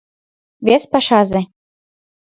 Вес 0.65 0.83
пашазе. 0.91 1.41